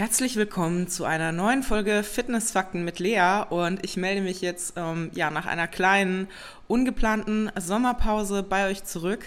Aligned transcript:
Herzlich 0.00 0.36
willkommen 0.36 0.88
zu 0.88 1.04
einer 1.04 1.30
neuen 1.30 1.62
Folge 1.62 2.02
Fitnessfakten 2.02 2.86
mit 2.86 3.00
Lea. 3.00 3.42
Und 3.50 3.84
ich 3.84 3.98
melde 3.98 4.22
mich 4.22 4.40
jetzt 4.40 4.72
ähm, 4.76 5.10
ja 5.12 5.30
nach 5.30 5.44
einer 5.44 5.68
kleinen 5.68 6.28
ungeplanten 6.70 7.50
Sommerpause 7.56 8.44
bei 8.44 8.68
euch 8.68 8.84
zurück. 8.84 9.24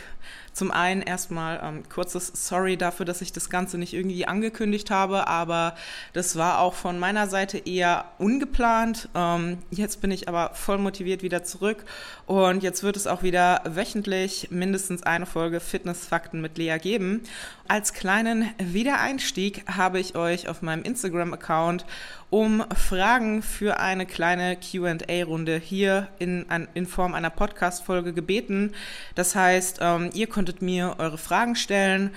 Zum 0.53 0.69
einen 0.69 1.01
erstmal 1.01 1.59
ähm, 1.63 1.83
kurzes 1.89 2.31
Sorry 2.33 2.77
dafür, 2.77 3.07
dass 3.07 3.21
ich 3.21 3.33
das 3.33 3.49
Ganze 3.49 3.79
nicht 3.79 3.93
irgendwie 3.93 4.27
angekündigt 4.27 4.91
habe, 4.91 5.27
aber 5.27 5.75
das 6.13 6.35
war 6.35 6.59
auch 6.59 6.75
von 6.75 6.99
meiner 6.99 7.27
Seite 7.27 7.57
eher 7.57 8.05
ungeplant. 8.19 9.09
Ähm, 9.15 9.57
jetzt 9.71 9.99
bin 9.99 10.11
ich 10.11 10.27
aber 10.29 10.51
voll 10.53 10.77
motiviert 10.77 11.23
wieder 11.23 11.43
zurück 11.43 11.83
und 12.27 12.61
jetzt 12.61 12.83
wird 12.83 12.95
es 12.95 13.07
auch 13.07 13.23
wieder 13.23 13.61
wöchentlich 13.65 14.49
mindestens 14.51 15.01
eine 15.01 15.25
Folge 15.25 15.59
Fitnessfakten 15.59 16.39
mit 16.39 16.57
Lea 16.59 16.77
geben. 16.79 17.23
Als 17.67 17.93
kleinen 17.93 18.49
Wiedereinstieg 18.59 19.65
habe 19.67 19.99
ich 19.99 20.15
euch 20.15 20.47
auf 20.47 20.61
meinem 20.61 20.83
Instagram-Account 20.83 21.85
um 22.29 22.63
Fragen 22.75 23.43
für 23.43 23.79
eine 23.79 24.05
kleine 24.05 24.57
QA-Runde 24.57 25.57
hier 25.57 26.07
in, 26.17 26.45
in 26.73 26.87
Form 26.87 27.13
einer 27.13 27.29
Podcast-Folge 27.35 28.13
gebeten. 28.13 28.73
Das 29.15 29.35
heißt, 29.35 29.79
ähm, 29.81 30.09
ihr 30.13 30.27
konntet 30.27 30.61
mir 30.61 30.95
eure 30.97 31.17
Fragen 31.17 31.55
stellen 31.55 32.11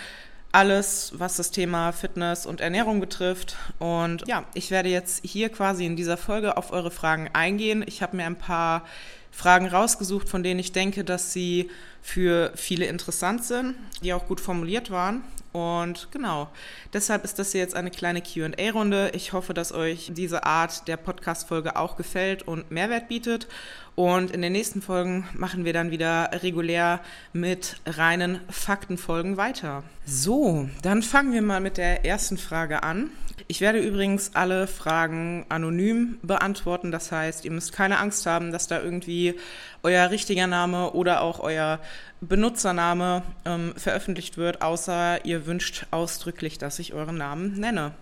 alles, 0.57 1.12
was 1.15 1.37
das 1.37 1.51
Thema 1.51 1.93
Fitness 1.93 2.47
und 2.47 2.62
Ernährung 2.62 2.98
betrifft. 2.98 3.57
Und 3.79 4.27
ja, 4.27 4.45
ich 4.55 4.71
werde 4.71 4.88
jetzt 4.88 5.23
hier 5.23 5.51
quasi 5.51 5.84
in 5.84 5.97
dieser 5.97 6.16
Folge 6.16 6.57
auf 6.57 6.73
eure 6.73 6.91
Fragen 6.91 7.29
eingehen. 7.34 7.84
Ich 7.87 8.01
habe 8.01 8.16
mir 8.16 8.24
ein 8.24 8.38
paar 8.38 8.87
Fragen 9.30 9.66
rausgesucht, 9.66 10.30
von 10.30 10.43
denen 10.43 10.59
ich 10.59 10.73
denke, 10.73 11.05
dass 11.05 11.35
sie 11.35 11.71
für 12.01 12.52
viele 12.55 12.87
interessant 12.87 13.45
sind, 13.45 13.74
die 14.02 14.15
auch 14.15 14.27
gut 14.27 14.41
formuliert 14.41 14.91
waren. 14.91 15.23
Und 15.56 16.09
genau, 16.12 16.51
deshalb 16.92 17.24
ist 17.24 17.38
das 17.38 17.52
hier 17.52 17.62
jetzt 17.62 17.74
eine 17.74 17.91
kleine 17.91 18.20
QA-Runde. 18.20 19.12
Ich 19.15 19.33
hoffe, 19.33 19.55
dass 19.55 19.73
euch 19.73 20.10
diese 20.12 20.45
Art 20.45 20.87
der 20.87 20.98
Podcast-Folge 20.98 21.77
auch 21.77 21.96
gefällt 21.96 22.43
und 22.43 22.71
Mehrwert 22.71 23.09
bietet. 23.09 23.49
Und 23.95 24.32
in 24.32 24.43
den 24.43 24.52
nächsten 24.52 24.82
Folgen 24.82 25.27
machen 25.32 25.65
wir 25.65 25.73
dann 25.73 25.90
wieder 25.90 26.29
regulär 26.43 27.01
mit 27.32 27.79
reinen 27.87 28.40
Faktenfolgen 28.51 29.38
weiter. 29.38 29.82
So, 30.04 30.68
dann 30.82 31.02
fangen 31.02 31.32
wir 31.32 31.40
mal 31.40 31.62
mit 31.62 31.79
der 31.79 32.04
ersten 32.04 32.37
Frage 32.37 32.82
an. 32.82 33.09
Ich 33.49 33.61
werde 33.61 33.79
übrigens 33.79 34.33
alle 34.35 34.66
Fragen 34.66 35.47
anonym 35.49 36.19
beantworten. 36.23 36.91
Das 36.91 37.13
heißt, 37.13 37.45
ihr 37.45 37.52
müsst 37.52 37.73
keine 37.73 37.99
Angst 37.99 38.27
haben, 38.27 38.51
dass 38.51 38.66
da 38.66 38.80
irgendwie 38.80 39.37
euer 39.85 40.11
richtiger 40.11 40.49
Name 40.49 40.93
oder 40.93 41.21
auch 41.21 41.39
euer 41.39 41.79
Benutzername 42.21 43.23
ähm, 43.45 43.74
veröffentlicht 43.77 44.37
wird, 44.37 44.63
außer 44.63 45.24
ihr 45.24 45.47
wünscht 45.47 45.87
ausdrücklich, 45.93 46.59
dass 46.59 46.80
ich 46.80 46.93
euren 46.93 47.19
Namen 47.19 47.61
nenne. 47.61 47.93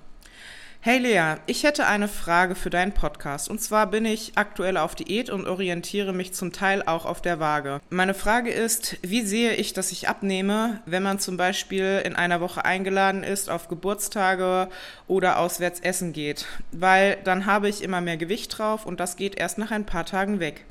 Hey 0.87 0.99
Lea, 0.99 1.37
ich 1.47 1.63
hätte 1.63 1.87
eine 1.87 2.09
Frage 2.09 2.55
für 2.55 2.69
deinen 2.69 2.93
Podcast. 2.93 3.49
Und 3.49 3.59
zwar 3.59 3.87
bin 3.87 4.05
ich 4.05 4.33
aktuell 4.35 4.77
auf 4.77 4.95
Diät 4.95 5.31
und 5.31 5.47
orientiere 5.47 6.13
mich 6.13 6.35
zum 6.35 6.53
Teil 6.53 6.83
auch 6.83 7.07
auf 7.07 7.23
der 7.23 7.41
Waage. 7.41 7.81
Meine 7.89 8.13
Frage 8.13 8.51
ist, 8.51 8.99
wie 9.01 9.23
sehe 9.23 9.55
ich, 9.55 9.73
dass 9.73 9.93
ich 9.93 10.11
abnehme, 10.11 10.83
wenn 10.85 11.03
man 11.03 11.21
zum 11.21 11.39
Beispiel 11.39 12.03
in 12.05 12.15
einer 12.15 12.43
Woche 12.43 12.67
eingeladen 12.67 13.23
ist 13.23 13.49
auf 13.49 13.69
Geburtstage 13.69 14.69
oder 15.09 15.39
auswärts 15.39 15.81
essen 15.81 16.13
geht? 16.13 16.45
Weil 16.71 17.17
dann 17.25 17.47
habe 17.47 17.71
ich 17.71 17.83
immer 17.83 18.03
mehr 18.03 18.19
Gewicht 18.19 18.59
drauf 18.59 18.85
und 18.85 19.01
das 19.01 19.17
geht 19.17 19.37
erst 19.39 19.57
nach 19.57 19.71
ein 19.71 19.87
paar 19.87 20.05
Tagen 20.05 20.39
weg. 20.39 20.67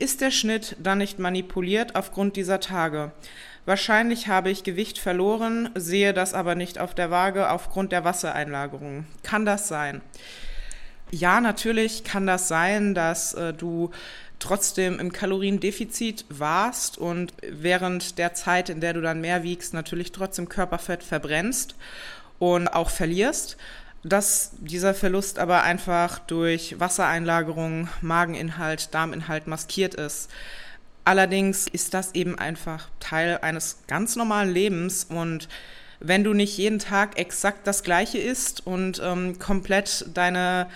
Ist 0.00 0.20
der 0.20 0.32
Schnitt 0.32 0.74
dann 0.82 0.98
nicht 0.98 1.20
manipuliert 1.20 1.94
aufgrund 1.94 2.34
dieser 2.34 2.58
Tage? 2.58 3.12
Wahrscheinlich 3.66 4.28
habe 4.28 4.50
ich 4.50 4.62
Gewicht 4.62 4.98
verloren, 4.98 5.70
sehe 5.74 6.12
das 6.12 6.34
aber 6.34 6.54
nicht 6.54 6.78
auf 6.78 6.94
der 6.94 7.10
Waage 7.10 7.50
aufgrund 7.50 7.92
der 7.92 8.04
Wassereinlagerung. 8.04 9.06
Kann 9.22 9.46
das 9.46 9.68
sein? 9.68 10.02
Ja, 11.10 11.40
natürlich 11.40 12.04
kann 12.04 12.26
das 12.26 12.48
sein, 12.48 12.94
dass 12.94 13.34
äh, 13.34 13.54
du 13.54 13.90
trotzdem 14.38 14.98
im 14.98 15.12
Kaloriendefizit 15.12 16.26
warst 16.28 16.98
und 16.98 17.32
während 17.40 18.18
der 18.18 18.34
Zeit, 18.34 18.68
in 18.68 18.80
der 18.80 18.92
du 18.92 19.00
dann 19.00 19.22
mehr 19.22 19.42
wiegst, 19.42 19.72
natürlich 19.72 20.12
trotzdem 20.12 20.48
Körperfett 20.48 21.02
verbrennst 21.02 21.74
und 22.38 22.68
auch 22.68 22.90
verlierst. 22.90 23.56
Dass 24.02 24.50
dieser 24.58 24.92
Verlust 24.92 25.38
aber 25.38 25.62
einfach 25.62 26.18
durch 26.18 26.78
Wassereinlagerung, 26.78 27.88
Mageninhalt, 28.02 28.92
Darminhalt 28.92 29.46
maskiert 29.46 29.94
ist. 29.94 30.30
Allerdings 31.04 31.66
ist 31.66 31.92
das 31.94 32.14
eben 32.14 32.38
einfach 32.38 32.88
Teil 32.98 33.38
eines 33.42 33.78
ganz 33.86 34.16
normalen 34.16 34.52
Lebens 34.52 35.04
und 35.04 35.48
wenn 36.00 36.24
du 36.24 36.34
nicht 36.34 36.56
jeden 36.58 36.78
Tag 36.78 37.18
exakt 37.18 37.66
das 37.66 37.82
Gleiche 37.82 38.18
isst 38.18 38.66
und 38.66 39.00
ähm, 39.02 39.38
komplett 39.38 40.06
deine 40.12 40.66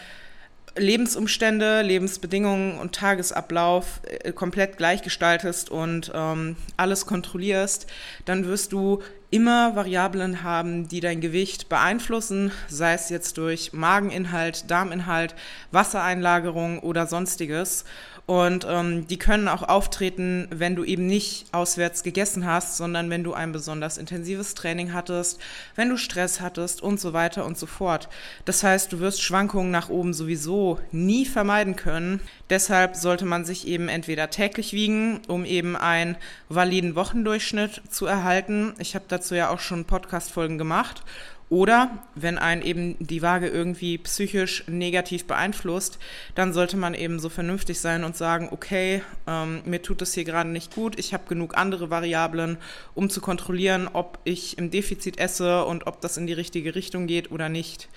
Lebensumstände, 0.77 1.83
Lebensbedingungen 1.83 2.79
und 2.79 2.95
Tagesablauf 2.95 4.01
äh, 4.07 4.33
komplett 4.33 4.77
gleichgestaltest 4.77 5.71
und 5.71 6.13
ähm, 6.15 6.57
alles 6.77 7.07
kontrollierst, 7.07 7.87
dann 8.25 8.47
wirst 8.47 8.73
du 8.73 9.03
immer 9.31 9.77
Variablen 9.77 10.43
haben, 10.43 10.89
die 10.89 11.01
dein 11.01 11.21
Gewicht 11.21 11.69
beeinflussen, 11.69 12.51
sei 12.69 12.95
es 12.95 13.11
jetzt 13.11 13.37
durch 13.39 13.73
Mageninhalt, 13.73 14.71
Darminhalt, 14.71 15.35
Wassereinlagerung 15.73 16.79
oder 16.79 17.07
sonstiges. 17.07 17.85
Und 18.29 18.67
ähm, 18.69 19.07
die 19.07 19.19
können 19.19 19.49
auch 19.49 19.63
auftreten, 19.63 20.49
wenn 20.51 20.77
du 20.77 20.85
eben 20.85 21.07
nicht 21.07 21.47
auswärts 21.53 22.03
gegessen 22.03 22.45
hast, 22.45 22.77
sondern 22.77 23.09
wenn 23.09 23.25
du 23.25 23.33
ein 23.33 23.53
besonders 23.53 23.97
intensives 23.97 24.53
Training 24.53 24.93
hattest, 24.93 25.41
wenn 25.77 25.89
du 25.89 25.97
Stress 25.97 26.43
hattest 26.43 26.83
und 26.83 27.01
so 27.01 27.15
weiter 27.15 27.47
und 27.47 27.57
so 27.57 27.65
fort. 27.65 28.11
Das 28.45 28.63
heißt, 28.63 28.93
du 28.93 29.01
wirst 29.01 29.23
Schwankungen 29.23 29.71
nach 29.71 29.89
oben 29.89 30.13
sowieso 30.13 30.79
nie 30.93 31.25
vermeiden 31.25 31.75
können. 31.75 32.21
Deshalb 32.51 32.97
sollte 32.97 33.25
man 33.25 33.47
sich 33.47 33.67
eben 33.67 33.89
entweder 33.89 34.29
täglich 34.29 34.75
wiegen, 34.75 35.23
um 35.27 35.47
eben 35.47 35.75
einen 35.75 36.19
validen 36.51 36.97
Wochendurchschnitt 36.97 37.81
zu 37.89 38.05
erhalten. 38.05 38.75
Ich 38.79 38.95
habe 38.95 39.07
dazu 39.09 39.37
ja 39.37 39.49
auch 39.49 39.61
schon 39.61 39.87
Podcast-Folgen 39.87 40.59
gemacht 40.59 41.03
oder 41.51 41.91
wenn 42.15 42.37
einen 42.37 42.63
eben 42.63 42.97
die 42.99 43.23
Waage 43.23 43.49
irgendwie 43.49 43.99
psychisch 43.99 44.65
negativ 44.67 45.27
beeinflusst, 45.27 45.99
dann 46.35 46.53
sollte 46.53 46.77
man 46.77 46.95
eben 46.95 47.19
so 47.19 47.29
vernünftig 47.29 47.81
sein 47.81 48.05
und 48.05 48.17
sagen, 48.17 48.49
okay, 48.51 49.03
ähm, 49.27 49.63
mir 49.65 49.81
tut 49.81 50.03
es 50.03 50.13
hier 50.13 50.25
gerade 50.25 50.51
nicht 50.51 50.75
gut, 50.75 50.99
ich 50.99 51.15
habe 51.15 51.25
genug 51.29 51.57
andere 51.57 51.91
Variablen, 51.91 52.59
um 52.95 53.09
zu 53.09 53.21
kontrollieren, 53.21 53.89
ob 53.93 54.19
ich 54.25 54.59
im 54.59 54.71
Defizit 54.71 55.19
esse 55.19 55.65
und 55.65 55.87
ob 55.87 56.01
das 56.01 56.17
in 56.17 56.27
die 56.27 56.35
richtige 56.35 56.75
Richtung 56.75 57.07
geht 57.07 57.31
oder 57.31 57.49
nicht. 57.49 57.89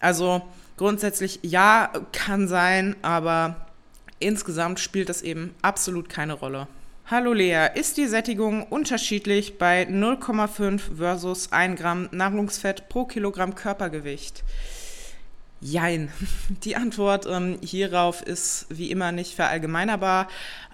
Also 0.00 0.42
grundsätzlich 0.76 1.40
ja, 1.42 1.90
kann 2.12 2.48
sein, 2.48 2.96
aber 3.02 3.66
insgesamt 4.18 4.80
spielt 4.80 5.08
das 5.08 5.22
eben 5.22 5.54
absolut 5.62 6.08
keine 6.08 6.34
Rolle. 6.34 6.68
Hallo 7.10 7.32
Lea, 7.32 7.70
ist 7.74 7.96
die 7.96 8.06
Sättigung 8.06 8.62
unterschiedlich 8.62 9.58
bei 9.58 9.82
0,5 9.82 10.94
versus 10.96 11.50
1 11.50 11.80
Gramm 11.80 12.08
Nahrungsfett 12.12 12.88
pro 12.88 13.04
Kilogramm 13.04 13.56
Körpergewicht? 13.56 14.44
Jein. 15.60 16.10
Die 16.64 16.76
Antwort 16.76 17.26
ähm, 17.26 17.58
hierauf 17.62 18.22
ist 18.22 18.66
wie 18.70 18.90
immer 18.90 19.12
nicht 19.12 19.34
verallgemeinerbar. 19.34 20.28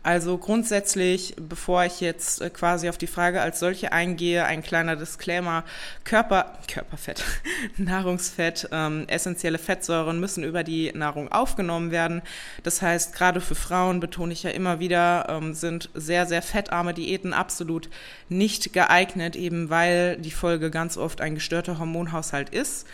Also 0.06 0.38
grundsätzlich, 0.38 1.34
bevor 1.36 1.84
ich 1.84 2.00
jetzt 2.00 2.40
äh, 2.40 2.48
quasi 2.48 2.88
auf 2.88 2.96
die 2.96 3.08
Frage 3.08 3.40
als 3.40 3.58
solche 3.58 3.90
eingehe, 3.90 4.44
ein 4.44 4.62
kleiner 4.62 4.94
Disclaimer. 4.94 5.64
Körper, 6.04 6.56
Körperfett, 6.72 7.24
Nahrungsfett, 7.76 8.68
ähm, 8.70 9.06
essentielle 9.08 9.58
Fettsäuren 9.58 10.20
müssen 10.20 10.44
über 10.44 10.62
die 10.62 10.92
Nahrung 10.94 11.32
aufgenommen 11.32 11.90
werden. 11.90 12.22
Das 12.62 12.80
heißt, 12.80 13.16
gerade 13.16 13.40
für 13.40 13.56
Frauen, 13.56 13.98
betone 13.98 14.32
ich 14.32 14.44
ja 14.44 14.50
immer 14.50 14.78
wieder, 14.78 15.26
ähm, 15.28 15.54
sind 15.54 15.90
sehr, 15.94 16.26
sehr 16.26 16.42
fettarme 16.42 16.94
Diäten 16.94 17.32
absolut 17.32 17.90
nicht 18.28 18.72
geeignet, 18.72 19.34
eben 19.34 19.70
weil 19.70 20.18
die 20.18 20.30
Folge 20.30 20.70
ganz 20.70 20.96
oft 20.96 21.20
ein 21.20 21.34
gestörter 21.34 21.80
Hormonhaushalt 21.80 22.50
ist. 22.50 22.86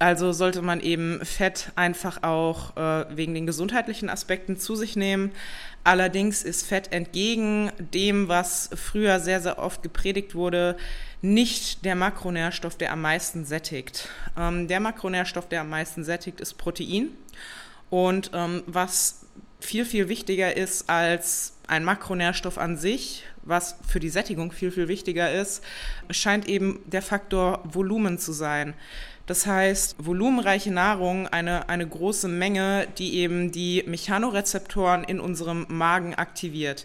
Also 0.00 0.32
sollte 0.32 0.62
man 0.62 0.80
eben 0.80 1.22
Fett 1.26 1.72
einfach 1.76 2.22
auch 2.22 2.74
äh, 2.74 3.04
wegen 3.14 3.34
den 3.34 3.46
gesundheitlichen 3.46 4.08
Aspekten 4.08 4.56
zu 4.56 4.74
sich 4.74 4.96
nehmen. 4.96 5.30
Allerdings 5.84 6.42
ist 6.42 6.66
Fett 6.66 6.90
entgegen 6.90 7.70
dem, 7.78 8.26
was 8.26 8.70
früher 8.74 9.20
sehr, 9.20 9.42
sehr 9.42 9.58
oft 9.58 9.82
gepredigt 9.82 10.34
wurde, 10.34 10.78
nicht 11.20 11.84
der 11.84 11.96
Makronährstoff, 11.96 12.78
der 12.78 12.92
am 12.92 13.02
meisten 13.02 13.44
sättigt. 13.44 14.08
Ähm, 14.38 14.68
der 14.68 14.80
Makronährstoff, 14.80 15.48
der 15.48 15.60
am 15.60 15.68
meisten 15.68 16.02
sättigt, 16.02 16.40
ist 16.40 16.54
Protein. 16.54 17.10
Und 17.90 18.30
ähm, 18.32 18.62
was 18.66 19.26
viel, 19.60 19.84
viel 19.84 20.08
wichtiger 20.08 20.56
ist 20.56 20.88
als 20.88 21.58
ein 21.66 21.84
Makronährstoff 21.84 22.56
an 22.56 22.78
sich, 22.78 23.24
was 23.42 23.76
für 23.86 24.00
die 24.00 24.08
Sättigung 24.08 24.50
viel, 24.50 24.70
viel 24.70 24.88
wichtiger 24.88 25.30
ist, 25.30 25.62
scheint 26.08 26.48
eben 26.48 26.80
der 26.86 27.02
Faktor 27.02 27.60
Volumen 27.64 28.18
zu 28.18 28.32
sein. 28.32 28.72
Das 29.30 29.46
heißt, 29.46 29.94
volumenreiche 30.04 30.72
Nahrung, 30.72 31.28
eine, 31.28 31.68
eine 31.68 31.86
große 31.86 32.26
Menge, 32.26 32.88
die 32.98 33.14
eben 33.18 33.52
die 33.52 33.84
Mechanorezeptoren 33.86 35.04
in 35.04 35.20
unserem 35.20 35.66
Magen 35.68 36.16
aktiviert. 36.16 36.84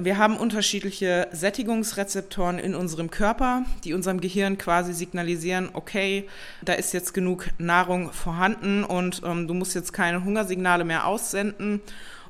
Wir 0.00 0.18
haben 0.18 0.36
unterschiedliche 0.36 1.28
Sättigungsrezeptoren 1.30 2.58
in 2.58 2.74
unserem 2.74 3.08
Körper, 3.08 3.62
die 3.84 3.94
unserem 3.94 4.20
Gehirn 4.20 4.58
quasi 4.58 4.92
signalisieren, 4.92 5.68
okay, 5.72 6.28
da 6.62 6.72
ist 6.72 6.92
jetzt 6.92 7.14
genug 7.14 7.46
Nahrung 7.58 8.12
vorhanden 8.12 8.82
und 8.82 9.22
ähm, 9.24 9.46
du 9.46 9.54
musst 9.54 9.76
jetzt 9.76 9.92
keine 9.92 10.24
Hungersignale 10.24 10.82
mehr 10.82 11.06
aussenden. 11.06 11.80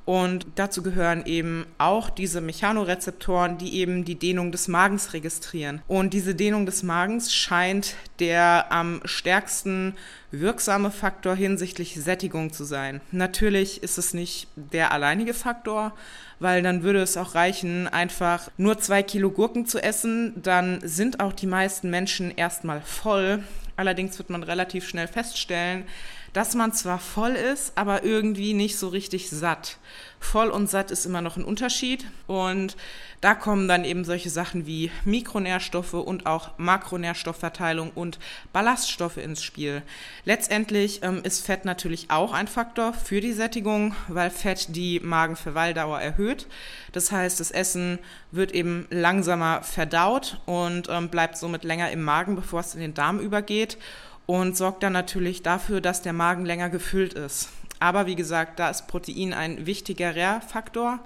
Und 0.04 0.46
dazu 0.56 0.82
gehören 0.82 1.24
eben 1.26 1.66
auch 1.78 2.10
diese 2.10 2.40
Mechanorezeptoren, 2.40 3.58
die 3.58 3.74
eben 3.74 4.04
die 4.04 4.16
Dehnung 4.16 4.50
des 4.50 4.66
Magens 4.66 5.12
registrieren. 5.12 5.82
Und 5.86 6.14
diese 6.14 6.34
Dehnung 6.34 6.66
des 6.66 6.82
Magens 6.82 7.32
scheint 7.32 7.94
der 8.18 8.72
am 8.72 9.00
stärksten 9.04 9.94
wirksame 10.32 10.90
Faktor 10.90 11.34
hinsichtlich 11.34 11.94
Sättigung 11.94 12.52
zu 12.52 12.64
sein. 12.64 13.00
Natürlich 13.12 13.82
ist 13.82 13.98
es 13.98 14.14
nicht 14.14 14.48
der 14.56 14.92
alleinige 14.92 15.34
Faktor, 15.34 15.92
weil 16.38 16.62
dann 16.62 16.82
würde 16.82 17.02
es 17.02 17.16
auch 17.16 17.34
reichen, 17.34 17.86
einfach 17.88 18.50
nur 18.56 18.78
zwei 18.78 19.02
Kilo 19.02 19.30
Gurken 19.30 19.66
zu 19.66 19.82
essen. 19.82 20.40
Dann 20.42 20.80
sind 20.82 21.20
auch 21.20 21.32
die 21.32 21.46
meisten 21.46 21.90
Menschen 21.90 22.30
erstmal 22.30 22.80
voll. 22.80 23.44
Allerdings 23.76 24.18
wird 24.18 24.30
man 24.30 24.42
relativ 24.42 24.88
schnell 24.88 25.08
feststellen, 25.08 25.84
dass 26.32 26.54
man 26.54 26.72
zwar 26.72 26.98
voll 26.98 27.32
ist, 27.32 27.72
aber 27.74 28.04
irgendwie 28.04 28.54
nicht 28.54 28.78
so 28.78 28.88
richtig 28.88 29.30
satt. 29.30 29.78
Voll 30.18 30.50
und 30.50 30.68
satt 30.68 30.90
ist 30.90 31.06
immer 31.06 31.22
noch 31.22 31.36
ein 31.36 31.44
Unterschied 31.44 32.04
und 32.26 32.76
da 33.20 33.34
kommen 33.34 33.68
dann 33.68 33.84
eben 33.84 34.04
solche 34.04 34.30
Sachen 34.30 34.66
wie 34.66 34.90
Mikronährstoffe 35.04 35.94
und 35.94 36.26
auch 36.26 36.50
Makronährstoffverteilung 36.58 37.90
und 37.94 38.18
Ballaststoffe 38.52 39.16
ins 39.16 39.42
Spiel. 39.42 39.82
Letztendlich 40.24 41.02
ähm, 41.02 41.20
ist 41.22 41.44
Fett 41.44 41.64
natürlich 41.64 42.10
auch 42.10 42.32
ein 42.32 42.48
Faktor 42.48 42.92
für 42.94 43.20
die 43.20 43.32
Sättigung, 43.32 43.94
weil 44.08 44.30
Fett 44.30 44.74
die 44.76 45.00
Magenverweildauer 45.00 46.00
erhöht. 46.00 46.46
Das 46.92 47.12
heißt, 47.12 47.40
das 47.40 47.50
Essen 47.50 47.98
wird 48.30 48.52
eben 48.52 48.86
langsamer 48.90 49.62
verdaut 49.62 50.40
und 50.46 50.88
ähm, 50.88 51.08
bleibt 51.08 51.36
somit 51.36 51.64
länger 51.64 51.90
im 51.90 52.02
Magen, 52.02 52.36
bevor 52.36 52.60
es 52.60 52.74
in 52.74 52.80
den 52.80 52.94
Darm 52.94 53.20
übergeht 53.20 53.78
und 54.26 54.56
sorgt 54.56 54.82
dann 54.82 54.92
natürlich 54.92 55.42
dafür, 55.42 55.80
dass 55.80 56.02
der 56.02 56.12
Magen 56.12 56.44
länger 56.46 56.70
gefüllt 56.70 57.14
ist. 57.14 57.50
Aber 57.80 58.06
wie 58.06 58.14
gesagt, 58.14 58.58
da 58.58 58.70
ist 58.70 58.86
Protein 58.86 59.32
ein 59.32 59.66
wichtigerer 59.66 60.40
Faktor. 60.40 61.00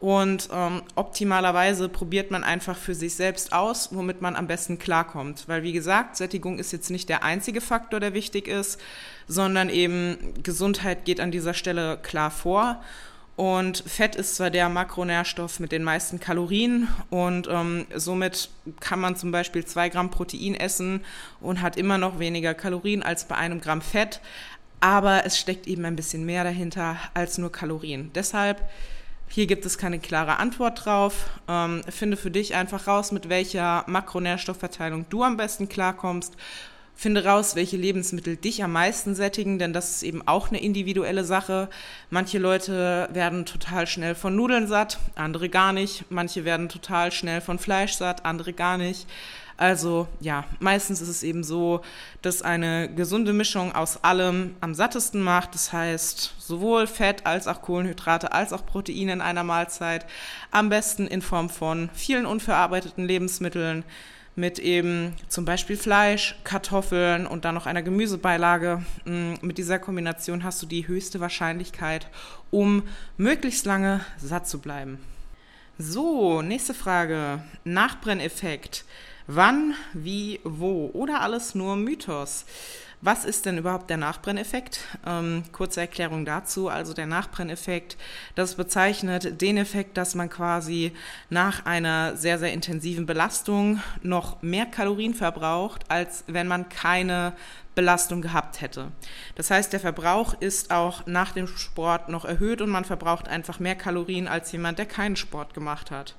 Und 0.00 0.48
ähm, 0.52 0.82
optimalerweise 0.94 1.88
probiert 1.88 2.30
man 2.30 2.44
einfach 2.44 2.76
für 2.76 2.94
sich 2.94 3.16
selbst 3.16 3.52
aus, 3.52 3.88
womit 3.92 4.22
man 4.22 4.36
am 4.36 4.46
besten 4.46 4.78
klarkommt. 4.78 5.48
Weil 5.48 5.64
wie 5.64 5.72
gesagt, 5.72 6.16
Sättigung 6.16 6.60
ist 6.60 6.72
jetzt 6.72 6.90
nicht 6.90 7.08
der 7.08 7.24
einzige 7.24 7.60
Faktor, 7.60 7.98
der 7.98 8.14
wichtig 8.14 8.46
ist, 8.46 8.80
sondern 9.26 9.70
eben 9.70 10.34
Gesundheit 10.42 11.04
geht 11.04 11.20
an 11.20 11.32
dieser 11.32 11.54
Stelle 11.54 11.98
klar 12.00 12.30
vor. 12.30 12.80
Und 13.38 13.84
Fett 13.86 14.16
ist 14.16 14.34
zwar 14.34 14.50
der 14.50 14.68
Makronährstoff 14.68 15.60
mit 15.60 15.70
den 15.70 15.84
meisten 15.84 16.18
Kalorien 16.18 16.88
und 17.08 17.46
ähm, 17.48 17.86
somit 17.94 18.50
kann 18.80 18.98
man 18.98 19.14
zum 19.14 19.30
Beispiel 19.30 19.64
zwei 19.64 19.90
Gramm 19.90 20.10
Protein 20.10 20.56
essen 20.56 21.04
und 21.40 21.62
hat 21.62 21.76
immer 21.76 21.98
noch 21.98 22.18
weniger 22.18 22.52
Kalorien 22.54 23.00
als 23.00 23.28
bei 23.28 23.36
einem 23.36 23.60
Gramm 23.60 23.80
Fett, 23.80 24.20
aber 24.80 25.24
es 25.24 25.38
steckt 25.38 25.68
eben 25.68 25.84
ein 25.84 25.94
bisschen 25.94 26.26
mehr 26.26 26.42
dahinter 26.42 26.96
als 27.14 27.38
nur 27.38 27.52
Kalorien. 27.52 28.10
Deshalb 28.12 28.68
hier 29.28 29.46
gibt 29.46 29.64
es 29.66 29.78
keine 29.78 30.00
klare 30.00 30.38
Antwort 30.40 30.84
drauf. 30.84 31.30
Ähm, 31.46 31.84
finde 31.88 32.16
für 32.16 32.32
dich 32.32 32.56
einfach 32.56 32.88
raus, 32.88 33.12
mit 33.12 33.28
welcher 33.28 33.84
Makronährstoffverteilung 33.86 35.06
du 35.10 35.22
am 35.22 35.36
besten 35.36 35.68
klarkommst 35.68 36.34
Finde 37.00 37.24
raus, 37.24 37.54
welche 37.54 37.76
Lebensmittel 37.76 38.34
dich 38.34 38.64
am 38.64 38.72
meisten 38.72 39.14
sättigen, 39.14 39.60
denn 39.60 39.72
das 39.72 39.90
ist 39.90 40.02
eben 40.02 40.26
auch 40.26 40.48
eine 40.48 40.60
individuelle 40.60 41.22
Sache. 41.22 41.68
Manche 42.10 42.38
Leute 42.38 43.08
werden 43.12 43.46
total 43.46 43.86
schnell 43.86 44.16
von 44.16 44.34
Nudeln 44.34 44.66
satt, 44.66 44.98
andere 45.14 45.48
gar 45.48 45.72
nicht. 45.72 46.06
Manche 46.10 46.44
werden 46.44 46.68
total 46.68 47.12
schnell 47.12 47.40
von 47.40 47.60
Fleisch 47.60 47.92
satt, 47.92 48.24
andere 48.24 48.52
gar 48.52 48.78
nicht. 48.78 49.06
Also 49.56 50.08
ja, 50.18 50.42
meistens 50.58 51.00
ist 51.00 51.08
es 51.08 51.22
eben 51.22 51.44
so, 51.44 51.82
dass 52.20 52.42
eine 52.42 52.92
gesunde 52.92 53.32
Mischung 53.32 53.76
aus 53.76 54.02
allem 54.02 54.56
am 54.60 54.74
sattesten 54.74 55.22
macht. 55.22 55.54
Das 55.54 55.72
heißt, 55.72 56.34
sowohl 56.40 56.88
Fett 56.88 57.26
als 57.26 57.46
auch 57.46 57.62
Kohlenhydrate 57.62 58.32
als 58.32 58.52
auch 58.52 58.66
Proteine 58.66 59.12
in 59.12 59.20
einer 59.20 59.44
Mahlzeit. 59.44 60.04
Am 60.50 60.68
besten 60.68 61.06
in 61.06 61.22
Form 61.22 61.48
von 61.48 61.90
vielen 61.94 62.26
unverarbeiteten 62.26 63.06
Lebensmitteln 63.06 63.84
mit 64.38 64.60
eben 64.60 65.14
zum 65.28 65.44
Beispiel 65.44 65.76
Fleisch, 65.76 66.36
Kartoffeln 66.44 67.26
und 67.26 67.44
dann 67.44 67.56
noch 67.56 67.66
einer 67.66 67.82
Gemüsebeilage. 67.82 68.82
Mm, 69.04 69.34
mit 69.42 69.58
dieser 69.58 69.80
Kombination 69.80 70.44
hast 70.44 70.62
du 70.62 70.66
die 70.66 70.86
höchste 70.86 71.18
Wahrscheinlichkeit, 71.20 72.06
um 72.50 72.84
möglichst 73.16 73.66
lange 73.66 74.00
satt 74.16 74.48
zu 74.48 74.60
bleiben. 74.60 74.98
So, 75.76 76.40
nächste 76.40 76.72
Frage. 76.72 77.42
Nachbrenneffekt. 77.64 78.84
Wann, 79.26 79.74
wie, 79.92 80.40
wo 80.44 80.90
oder 80.94 81.20
alles 81.20 81.54
nur 81.54 81.76
Mythos? 81.76 82.46
Was 83.00 83.24
ist 83.24 83.46
denn 83.46 83.58
überhaupt 83.58 83.90
der 83.90 83.96
Nachbrenneffekt? 83.96 84.80
Ähm, 85.06 85.44
kurze 85.52 85.80
Erklärung 85.80 86.24
dazu. 86.24 86.68
Also 86.68 86.94
der 86.94 87.06
Nachbrenneffekt, 87.06 87.96
das 88.34 88.56
bezeichnet 88.56 89.40
den 89.40 89.56
Effekt, 89.56 89.96
dass 89.96 90.16
man 90.16 90.28
quasi 90.28 90.92
nach 91.30 91.64
einer 91.64 92.16
sehr, 92.16 92.40
sehr 92.40 92.52
intensiven 92.52 93.06
Belastung 93.06 93.80
noch 94.02 94.42
mehr 94.42 94.66
Kalorien 94.66 95.14
verbraucht, 95.14 95.84
als 95.88 96.24
wenn 96.26 96.48
man 96.48 96.68
keine 96.68 97.34
Belastung 97.76 98.20
gehabt 98.20 98.60
hätte. 98.60 98.90
Das 99.36 99.52
heißt, 99.52 99.72
der 99.72 99.78
Verbrauch 99.78 100.34
ist 100.40 100.72
auch 100.72 101.06
nach 101.06 101.30
dem 101.30 101.46
Sport 101.46 102.08
noch 102.08 102.24
erhöht 102.24 102.60
und 102.60 102.70
man 102.70 102.84
verbraucht 102.84 103.28
einfach 103.28 103.60
mehr 103.60 103.76
Kalorien 103.76 104.26
als 104.26 104.50
jemand, 104.50 104.80
der 104.80 104.86
keinen 104.86 105.14
Sport 105.14 105.54
gemacht 105.54 105.92
hat. 105.92 106.16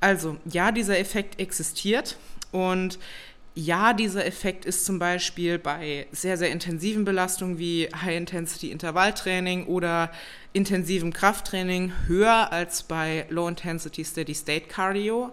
Also 0.00 0.36
ja, 0.44 0.72
dieser 0.72 0.98
Effekt 0.98 1.38
existiert 1.38 2.16
und 2.50 2.98
ja, 3.58 3.92
dieser 3.92 4.24
Effekt 4.24 4.64
ist 4.66 4.86
zum 4.86 5.00
Beispiel 5.00 5.58
bei 5.58 6.06
sehr, 6.12 6.36
sehr 6.36 6.50
intensiven 6.50 7.04
Belastungen 7.04 7.58
wie 7.58 7.88
High-Intensity-Intervalltraining 7.88 9.66
oder 9.66 10.12
intensivem 10.52 11.12
Krafttraining 11.12 11.92
höher 12.06 12.52
als 12.52 12.84
bei 12.84 13.26
Low-Intensity 13.30 14.04
Steady-State 14.04 14.68
Cardio. 14.68 15.32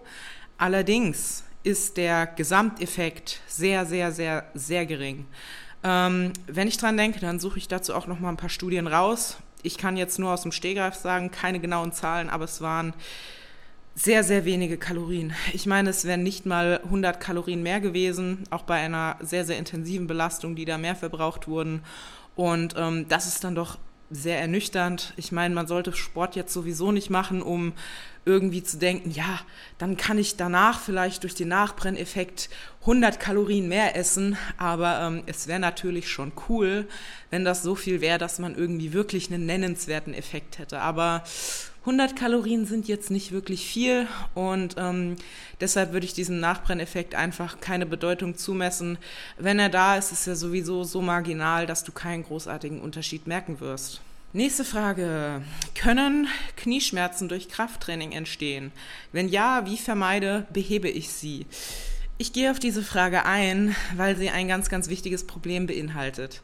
Allerdings 0.57 1.43
ist 1.61 1.97
der 1.97 2.25
Gesamteffekt 2.25 3.41
sehr, 3.45 3.85
sehr, 3.85 4.11
sehr, 4.11 4.49
sehr 4.55 4.87
gering. 4.87 5.27
Ähm, 5.83 6.33
wenn 6.47 6.67
ich 6.67 6.77
dran 6.77 6.97
denke, 6.97 7.19
dann 7.19 7.39
suche 7.39 7.59
ich 7.59 7.67
dazu 7.67 7.93
auch 7.93 8.07
noch 8.07 8.19
mal 8.19 8.29
ein 8.29 8.37
paar 8.37 8.49
Studien 8.49 8.87
raus. 8.87 9.37
Ich 9.61 9.77
kann 9.77 9.97
jetzt 9.97 10.17
nur 10.17 10.33
aus 10.33 10.41
dem 10.41 10.51
Stehgreif 10.51 10.95
sagen, 10.95 11.29
keine 11.29 11.59
genauen 11.59 11.91
Zahlen, 11.91 12.31
aber 12.31 12.45
es 12.45 12.59
waren 12.59 12.95
sehr, 13.95 14.25
sehr 14.25 14.43
wenige 14.43 14.77
Kalorien. 14.77 15.33
Ich 15.53 15.65
meine, 15.65 15.89
es 15.89 16.03
wären 16.03 16.21
nicht 16.21 16.45
mal 16.45 16.81
100 16.83 17.19
Kalorien 17.19 17.63
mehr 17.63 17.79
gewesen, 17.79 18.43
auch 18.49 18.63
bei 18.63 18.75
einer 18.75 19.15
sehr, 19.21 19.45
sehr 19.45 19.57
intensiven 19.57 20.05
Belastung, 20.05 20.55
die 20.55 20.65
da 20.65 20.77
mehr 20.77 20.95
verbraucht 20.95 21.47
wurden. 21.47 21.81
Und 22.35 22.75
ähm, 22.77 23.07
das 23.07 23.25
ist 23.25 23.43
dann 23.45 23.55
doch 23.55 23.77
sehr 24.11 24.39
ernüchternd. 24.39 25.13
Ich 25.15 25.31
meine, 25.31 25.55
man 25.55 25.65
sollte 25.65 25.93
Sport 25.93 26.35
jetzt 26.35 26.53
sowieso 26.53 26.91
nicht 26.91 27.09
machen, 27.09 27.41
um 27.41 27.73
irgendwie 28.25 28.63
zu 28.63 28.77
denken, 28.77 29.11
ja, 29.11 29.39
dann 29.77 29.97
kann 29.97 30.17
ich 30.17 30.35
danach 30.35 30.79
vielleicht 30.79 31.23
durch 31.23 31.35
den 31.35 31.47
Nachbrenneffekt 31.47 32.49
100 32.85 33.19
Kalorien 33.19 33.67
mehr 33.67 33.95
essen. 33.95 34.37
Aber 34.57 35.01
ähm, 35.01 35.23
es 35.25 35.47
wäre 35.47 35.59
natürlich 35.59 36.07
schon 36.07 36.31
cool, 36.47 36.87
wenn 37.31 37.43
das 37.43 37.63
so 37.63 37.75
viel 37.75 37.99
wäre, 37.99 38.19
dass 38.19 38.37
man 38.37 38.55
irgendwie 38.55 38.93
wirklich 38.93 39.31
einen 39.31 39.47
nennenswerten 39.47 40.13
Effekt 40.13 40.59
hätte. 40.59 40.79
Aber 40.79 41.23
100 41.81 42.15
Kalorien 42.15 42.65
sind 42.65 42.87
jetzt 42.87 43.11
nicht 43.11 43.31
wirklich 43.31 43.67
viel 43.67 44.07
und 44.33 44.75
ähm, 44.77 45.17
deshalb 45.61 45.93
würde 45.93 46.07
ich 46.07 46.13
diesem 46.13 46.39
Nachbrenneffekt 46.39 47.13
einfach 47.13 47.59
keine 47.59 47.85
Bedeutung 47.85 48.35
zumessen. 48.35 48.97
Wenn 49.37 49.59
er 49.59 49.69
da 49.69 49.95
ist, 49.95 50.11
ist 50.11 50.25
er 50.25 50.35
sowieso 50.35 50.83
so 50.83 51.01
marginal, 51.01 51.67
dass 51.67 51.83
du 51.83 51.91
keinen 51.91 52.23
großartigen 52.23 52.81
Unterschied 52.81 53.27
merken 53.27 53.59
wirst. 53.59 54.01
Nächste 54.33 54.65
Frage. 54.65 55.43
Können 55.75 56.27
Knieschmerzen 56.57 57.29
durch 57.29 57.49
Krafttraining 57.49 58.11
entstehen? 58.11 58.71
Wenn 59.11 59.29
ja, 59.29 59.65
wie 59.65 59.77
vermeide, 59.77 60.45
behebe 60.51 60.89
ich 60.89 61.09
sie? 61.09 61.45
Ich 62.17 62.31
gehe 62.31 62.49
auf 62.49 62.59
diese 62.59 62.81
Frage 62.81 63.25
ein, 63.25 63.75
weil 63.97 64.15
sie 64.15 64.29
ein 64.29 64.47
ganz, 64.47 64.69
ganz 64.69 64.87
wichtiges 64.87 65.27
Problem 65.27 65.67
beinhaltet. 65.67 66.43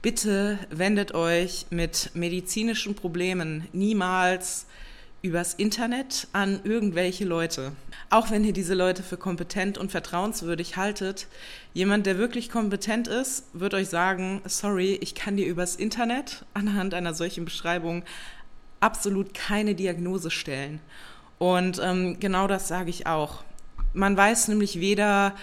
Bitte 0.00 0.58
wendet 0.70 1.12
euch 1.12 1.66
mit 1.68 2.12
medizinischen 2.14 2.94
Problemen 2.94 3.68
niemals 3.74 4.64
übers 5.20 5.52
Internet 5.52 6.26
an 6.32 6.60
irgendwelche 6.64 7.26
Leute. 7.26 7.72
Auch 8.08 8.30
wenn 8.30 8.44
ihr 8.44 8.54
diese 8.54 8.72
Leute 8.72 9.02
für 9.02 9.18
kompetent 9.18 9.76
und 9.76 9.90
vertrauenswürdig 9.90 10.78
haltet, 10.78 11.26
jemand, 11.74 12.06
der 12.06 12.16
wirklich 12.16 12.48
kompetent 12.48 13.06
ist, 13.06 13.44
wird 13.52 13.74
euch 13.74 13.88
sagen, 13.88 14.40
sorry, 14.46 14.98
ich 15.02 15.14
kann 15.14 15.36
dir 15.36 15.46
übers 15.46 15.76
Internet 15.76 16.46
anhand 16.54 16.94
einer 16.94 17.12
solchen 17.12 17.44
Beschreibung 17.44 18.04
absolut 18.80 19.34
keine 19.34 19.74
Diagnose 19.74 20.30
stellen. 20.30 20.80
Und 21.36 21.78
ähm, 21.82 22.18
genau 22.20 22.46
das 22.46 22.68
sage 22.68 22.88
ich 22.88 23.06
auch. 23.06 23.44
Man 23.92 24.16
weiß 24.16 24.48
nämlich 24.48 24.78
weder, 24.78 25.34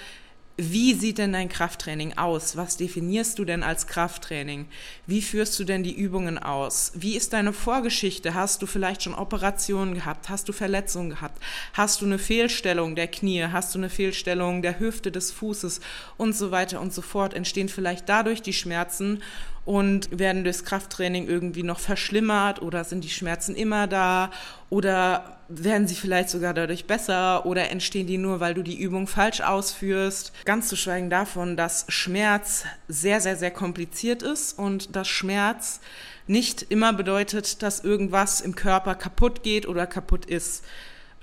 wie 0.59 0.95
sieht 0.95 1.19
denn 1.19 1.33
dein 1.33 1.49
Krafttraining 1.49 2.17
aus? 2.17 2.57
Was 2.57 2.77
definierst 2.77 3.37
du 3.37 3.45
denn 3.45 3.61
als 3.61 3.85
Krafttraining? 3.85 4.65
Wie 5.05 5.21
führst 5.21 5.59
du 5.59 5.65
denn 5.65 5.83
die 5.83 5.95
Übungen 5.95 6.39
aus? 6.39 6.93
Wie 6.95 7.15
ist 7.15 7.33
deine 7.33 7.53
Vorgeschichte? 7.53 8.33
Hast 8.33 8.63
du 8.63 8.65
vielleicht 8.65 9.03
schon 9.03 9.13
Operationen 9.13 9.93
gehabt? 9.93 10.29
Hast 10.29 10.49
du 10.49 10.53
Verletzungen 10.53 11.11
gehabt? 11.11 11.43
Hast 11.73 12.01
du 12.01 12.05
eine 12.05 12.17
Fehlstellung 12.17 12.95
der 12.95 13.07
Knie? 13.07 13.43
Hast 13.51 13.75
du 13.75 13.79
eine 13.79 13.91
Fehlstellung 13.91 14.63
der 14.63 14.79
Hüfte, 14.79 15.11
des 15.11 15.31
Fußes 15.31 15.79
und 16.17 16.35
so 16.35 16.49
weiter 16.49 16.81
und 16.81 16.91
so 16.91 17.03
fort? 17.03 17.35
Entstehen 17.35 17.69
vielleicht 17.69 18.09
dadurch 18.09 18.41
die 18.41 18.53
Schmerzen 18.53 19.21
und 19.67 20.17
werden 20.17 20.45
durchs 20.45 20.63
Krafttraining 20.63 21.27
irgendwie 21.27 21.62
noch 21.62 21.79
verschlimmert 21.79 22.62
oder 22.62 22.86
sind 22.86 23.03
die 23.03 23.09
Schmerzen 23.09 23.53
immer 23.53 23.86
da 23.86 24.31
oder 24.69 25.38
werden 25.50 25.89
sie 25.89 25.95
vielleicht 25.95 26.29
sogar 26.29 26.53
dadurch 26.53 26.86
besser 26.86 27.45
oder 27.45 27.69
entstehen 27.69 28.07
die 28.07 28.17
nur, 28.17 28.39
weil 28.39 28.53
du 28.53 28.63
die 28.63 28.79
Übung 28.79 29.07
falsch 29.07 29.41
ausführst. 29.41 30.31
Ganz 30.45 30.69
zu 30.69 30.77
schweigen 30.77 31.09
davon, 31.09 31.57
dass 31.57 31.86
Schmerz 31.89 32.63
sehr, 32.88 33.19
sehr, 33.19 33.36
sehr 33.36 33.51
kompliziert 33.51 34.24
ist 34.24 34.57
und 34.57 34.95
dass 34.95 35.09
Schmerz 35.09 35.81
nicht 36.27 36.65
immer 36.69 36.93
bedeutet, 36.93 37.62
dass 37.62 37.83
irgendwas 37.83 38.39
im 38.39 38.55
Körper 38.55 38.95
kaputt 38.95 39.43
geht 39.43 39.67
oder 39.67 39.86
kaputt 39.86 40.25
ist. 40.25 40.63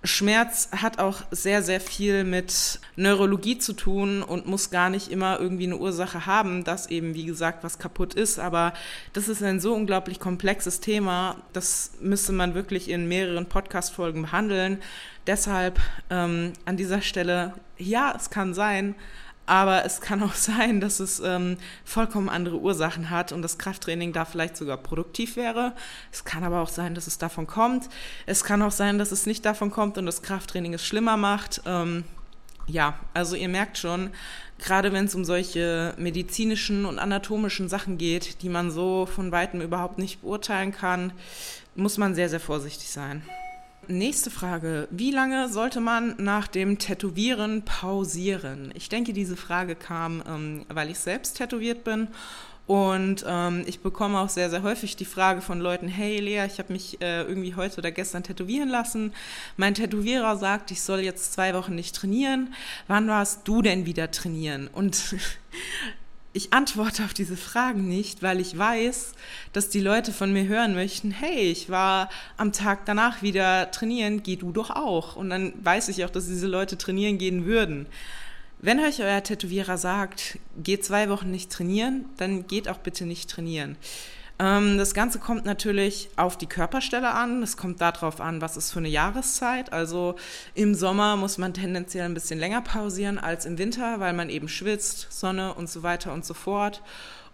Schmerz 0.04 0.68
hat 0.70 0.99
auch 0.99 1.23
sehr, 1.30 1.62
sehr 1.62 1.80
viel 1.80 2.25
mit 2.25 2.78
Neurologie 2.94 3.56
zu 3.56 3.73
tun 3.73 4.23
und 4.23 4.46
muss 4.46 4.70
gar 4.70 4.90
nicht 4.90 5.11
immer 5.11 5.40
irgendwie 5.40 5.64
eine 5.64 5.78
Ursache 5.78 6.26
haben, 6.26 6.62
dass 6.62 6.90
eben, 6.90 7.14
wie 7.14 7.25
gesagt, 7.25 7.64
was 7.64 7.78
kaputt 7.78 8.12
ist. 8.12 8.38
Aber 8.38 8.75
das 9.14 9.28
ist 9.28 9.42
ein 9.42 9.61
so 9.61 9.75
unglaublich 9.75 10.20
komplexes 10.20 10.80
Thema, 10.80 11.37
das 11.54 11.92
müsste 12.00 12.32
man 12.32 12.54
wirklich 12.54 12.90
in 12.90 13.08
mehreren 13.08 13.46
Podcast-Folgen 13.46 14.23
behandeln. 14.23 14.82
Deshalb 15.26 15.80
ähm, 16.11 16.52
an 16.66 16.76
dieser 16.76 17.00
Stelle, 17.00 17.54
ja, 17.78 18.14
es 18.14 18.28
kann 18.28 18.52
sein, 18.52 18.94
aber 19.46 19.84
es 19.84 20.00
kann 20.00 20.22
auch 20.22 20.34
sein, 20.34 20.80
dass 20.80 21.00
es 21.00 21.20
ähm, 21.20 21.56
vollkommen 21.84 22.28
andere 22.28 22.58
Ursachen 22.58 23.10
hat 23.10 23.32
und 23.32 23.42
das 23.42 23.58
Krafttraining 23.58 24.12
da 24.12 24.24
vielleicht 24.24 24.56
sogar 24.56 24.76
produktiv 24.76 25.36
wäre. 25.36 25.72
Es 26.12 26.24
kann 26.24 26.44
aber 26.44 26.60
auch 26.60 26.68
sein, 26.68 26.94
dass 26.94 27.06
es 27.06 27.18
davon 27.18 27.46
kommt. 27.46 27.88
Es 28.26 28.44
kann 28.44 28.62
auch 28.62 28.72
sein, 28.72 28.98
dass 28.98 29.12
es 29.12 29.26
nicht 29.26 29.44
davon 29.44 29.70
kommt 29.70 29.98
und 29.98 30.06
das 30.06 30.22
Krafttraining 30.22 30.74
es 30.74 30.84
schlimmer 30.84 31.16
macht. 31.16 31.62
Ähm, 31.66 32.04
ja, 32.66 32.98
also 33.12 33.36
ihr 33.36 33.48
merkt 33.48 33.76
schon, 33.76 34.10
gerade 34.58 34.92
wenn 34.92 35.04
es 35.04 35.14
um 35.14 35.24
solche 35.24 35.94
medizinischen 35.98 36.86
und 36.86 36.98
anatomischen 36.98 37.68
Sachen 37.68 37.98
geht, 37.98 38.42
die 38.42 38.48
man 38.48 38.70
so 38.70 39.06
von 39.06 39.32
weitem 39.32 39.60
überhaupt 39.60 39.98
nicht 39.98 40.22
beurteilen 40.22 40.72
kann, 40.72 41.12
muss 41.74 41.98
man 41.98 42.14
sehr, 42.14 42.28
sehr 42.28 42.40
vorsichtig 42.40 42.88
sein. 42.88 43.22
Nächste 43.88 44.30
Frage. 44.30 44.88
Wie 44.90 45.10
lange 45.10 45.48
sollte 45.48 45.80
man 45.80 46.14
nach 46.18 46.46
dem 46.46 46.78
Tätowieren 46.78 47.62
pausieren? 47.62 48.72
Ich 48.74 48.88
denke, 48.88 49.12
diese 49.12 49.36
Frage 49.36 49.74
kam, 49.74 50.22
ähm, 50.26 50.66
weil 50.68 50.90
ich 50.90 50.98
selbst 50.98 51.36
tätowiert 51.36 51.84
bin. 51.84 52.08
Und 52.66 53.24
ähm, 53.28 53.62
ich 53.66 53.80
bekomme 53.80 54.18
auch 54.18 54.30
sehr, 54.30 54.48
sehr 54.48 54.62
häufig 54.62 54.96
die 54.96 55.04
Frage 55.04 55.42
von 55.42 55.60
Leuten, 55.60 55.86
hey 55.86 56.18
Lea, 56.18 56.46
ich 56.46 56.58
habe 56.58 56.72
mich 56.72 57.00
äh, 57.02 57.22
irgendwie 57.22 57.54
heute 57.54 57.78
oder 57.78 57.90
gestern 57.90 58.22
tätowieren 58.22 58.70
lassen. 58.70 59.12
Mein 59.58 59.74
Tätowierer 59.74 60.36
sagt, 60.38 60.70
ich 60.70 60.80
soll 60.80 61.00
jetzt 61.00 61.34
zwei 61.34 61.52
Wochen 61.54 61.74
nicht 61.74 61.94
trainieren. 61.94 62.54
Wann 62.88 63.06
warst 63.06 63.46
du 63.46 63.60
denn 63.60 63.84
wieder 63.84 64.10
trainieren? 64.10 64.68
Und 64.72 65.16
ich 66.36 66.52
antworte 66.52 67.04
auf 67.04 67.14
diese 67.14 67.36
Fragen 67.36 67.88
nicht, 67.88 68.22
weil 68.22 68.40
ich 68.40 68.58
weiß, 68.58 69.12
dass 69.52 69.68
die 69.68 69.80
Leute 69.80 70.12
von 70.12 70.32
mir 70.32 70.46
hören 70.48 70.74
möchten, 70.74 71.12
hey, 71.12 71.50
ich 71.50 71.70
war 71.70 72.10
am 72.36 72.52
Tag 72.52 72.84
danach 72.86 73.22
wieder 73.22 73.70
trainieren, 73.70 74.24
geh 74.24 74.34
du 74.34 74.50
doch 74.50 74.70
auch. 74.70 75.14
Und 75.14 75.30
dann 75.30 75.52
weiß 75.64 75.88
ich 75.88 76.04
auch, 76.04 76.10
dass 76.10 76.26
diese 76.26 76.48
Leute 76.48 76.76
trainieren 76.76 77.18
gehen 77.18 77.46
würden. 77.46 77.86
Wenn 78.58 78.80
euch 78.80 79.00
euer 79.00 79.22
Tätowierer 79.22 79.78
sagt, 79.78 80.40
geht 80.60 80.84
zwei 80.84 81.08
Wochen 81.08 81.30
nicht 81.30 81.52
trainieren, 81.52 82.06
dann 82.16 82.48
geht 82.48 82.68
auch 82.68 82.78
bitte 82.78 83.06
nicht 83.06 83.30
trainieren. 83.30 83.76
Ähm, 84.38 84.78
das 84.78 84.94
Ganze 84.94 85.18
kommt 85.18 85.44
natürlich 85.44 86.10
auf 86.16 86.36
die 86.36 86.46
Körperstelle 86.46 87.12
an. 87.12 87.42
Es 87.42 87.56
kommt 87.56 87.80
darauf 87.80 88.20
an, 88.20 88.40
was 88.40 88.56
ist 88.56 88.72
für 88.72 88.80
eine 88.80 88.88
Jahreszeit. 88.88 89.72
Also 89.72 90.16
im 90.54 90.74
Sommer 90.74 91.16
muss 91.16 91.38
man 91.38 91.54
tendenziell 91.54 92.04
ein 92.04 92.14
bisschen 92.14 92.38
länger 92.38 92.62
pausieren 92.62 93.18
als 93.18 93.46
im 93.46 93.58
Winter, 93.58 94.00
weil 94.00 94.12
man 94.12 94.30
eben 94.30 94.48
schwitzt, 94.48 95.06
Sonne 95.10 95.54
und 95.54 95.70
so 95.70 95.82
weiter 95.82 96.12
und 96.12 96.24
so 96.24 96.34
fort. 96.34 96.82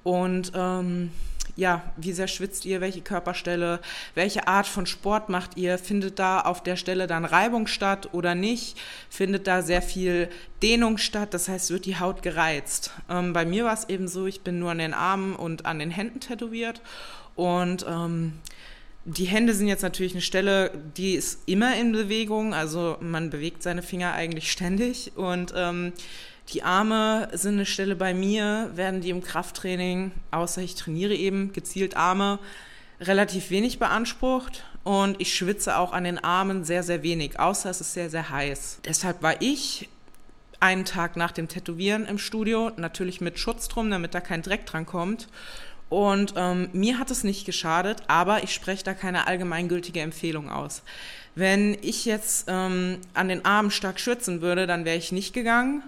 Und 0.02 0.52
ähm, 0.54 1.10
ja, 1.56 1.82
wie 1.96 2.12
sehr 2.12 2.28
schwitzt 2.28 2.64
ihr, 2.64 2.80
welche 2.80 3.02
Körperstelle, 3.02 3.80
welche 4.14 4.48
Art 4.48 4.66
von 4.66 4.86
Sport 4.86 5.28
macht 5.28 5.56
ihr, 5.56 5.78
findet 5.78 6.18
da 6.18 6.40
auf 6.40 6.62
der 6.62 6.76
Stelle 6.76 7.06
dann 7.06 7.24
Reibung 7.24 7.66
statt 7.66 8.08
oder 8.12 8.34
nicht, 8.34 8.78
findet 9.10 9.46
da 9.46 9.62
sehr 9.62 9.82
viel 9.82 10.28
Dehnung 10.62 10.96
statt, 10.98 11.34
das 11.34 11.48
heißt, 11.48 11.70
wird 11.70 11.84
die 11.84 11.98
Haut 11.98 12.22
gereizt. 12.22 12.92
Ähm, 13.08 13.32
bei 13.32 13.44
mir 13.44 13.64
war 13.64 13.74
es 13.74 13.88
eben 13.88 14.08
so, 14.08 14.26
ich 14.26 14.40
bin 14.40 14.58
nur 14.58 14.70
an 14.70 14.78
den 14.78 14.94
Armen 14.94 15.36
und 15.36 15.66
an 15.66 15.78
den 15.78 15.90
Händen 15.90 16.20
tätowiert. 16.20 16.80
Und 17.36 17.84
ähm, 17.88 18.34
die 19.04 19.24
Hände 19.24 19.54
sind 19.54 19.68
jetzt 19.68 19.82
natürlich 19.82 20.12
eine 20.12 20.20
Stelle, 20.20 20.70
die 20.96 21.14
ist 21.14 21.40
immer 21.46 21.76
in 21.76 21.92
Bewegung, 21.92 22.54
also 22.54 22.96
man 23.00 23.30
bewegt 23.30 23.62
seine 23.62 23.82
Finger 23.82 24.12
eigentlich 24.12 24.52
ständig. 24.52 25.12
Und 25.16 25.52
ähm, 25.56 25.92
die 26.52 26.62
Arme 26.62 27.28
sind 27.32 27.54
eine 27.54 27.66
Stelle 27.66 27.96
bei 27.96 28.14
mir, 28.14 28.70
werden 28.74 29.00
die 29.00 29.10
im 29.10 29.22
Krafttraining, 29.22 30.12
außer 30.30 30.62
ich 30.62 30.74
trainiere 30.74 31.14
eben 31.14 31.52
gezielt 31.52 31.96
Arme, 31.96 32.38
relativ 33.00 33.50
wenig 33.50 33.78
beansprucht 33.78 34.64
und 34.84 35.20
ich 35.20 35.34
schwitze 35.34 35.76
auch 35.76 35.92
an 35.92 36.04
den 36.04 36.18
Armen 36.18 36.64
sehr, 36.64 36.82
sehr 36.82 37.02
wenig, 37.02 37.38
außer 37.38 37.70
es 37.70 37.80
ist 37.80 37.94
sehr, 37.94 38.10
sehr 38.10 38.30
heiß. 38.30 38.80
Deshalb 38.84 39.22
war 39.22 39.40
ich 39.40 39.88
einen 40.58 40.84
Tag 40.84 41.16
nach 41.16 41.32
dem 41.32 41.48
Tätowieren 41.48 42.06
im 42.06 42.18
Studio, 42.18 42.70
natürlich 42.76 43.20
mit 43.20 43.38
Schutz 43.38 43.68
drum, 43.68 43.90
damit 43.90 44.14
da 44.14 44.20
kein 44.20 44.42
Dreck 44.42 44.66
dran 44.66 44.84
kommt. 44.84 45.28
Und 45.88 46.34
ähm, 46.36 46.68
mir 46.72 46.98
hat 46.98 47.10
es 47.10 47.24
nicht 47.24 47.46
geschadet, 47.46 48.02
aber 48.06 48.44
ich 48.44 48.54
spreche 48.54 48.84
da 48.84 48.94
keine 48.94 49.26
allgemeingültige 49.26 50.00
Empfehlung 50.00 50.48
aus. 50.48 50.82
Wenn 51.34 51.76
ich 51.82 52.04
jetzt 52.04 52.44
ähm, 52.48 52.98
an 53.14 53.28
den 53.28 53.44
Armen 53.44 53.70
stark 53.70 53.98
schwitzen 53.98 54.40
würde, 54.40 54.66
dann 54.66 54.84
wäre 54.84 54.96
ich 54.96 55.10
nicht 55.10 55.32
gegangen, 55.32 55.82